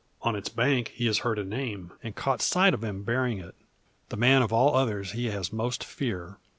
On 0.23 0.35
its 0.35 0.49
bank 0.49 0.93
he 0.95 1.05
has 1.05 1.19
heard 1.19 1.37
a 1.37 1.43
name, 1.43 1.91
and 2.01 2.15
caught 2.15 2.41
sight 2.41 2.73
of 2.73 2.83
him 2.83 3.03
bearing 3.03 3.37
it 3.37 3.53
the 4.09 4.17
man 4.17 4.41
of 4.41 4.51
all 4.51 4.75
others 4.75 5.11
he 5.11 5.25
has 5.27 5.53
most 5.53 5.83
fear. 5.83 6.39